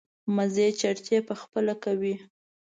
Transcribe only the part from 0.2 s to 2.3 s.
مزې چړچې په خپله کوي.